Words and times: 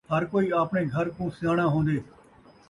ہر 0.11 0.23
کوئی 0.31 0.47
آپݨے 0.61 0.81
گھر 0.93 1.07
کوں 1.15 1.29
سیاݨا 1.37 1.65
ہون٘دے 1.73 1.97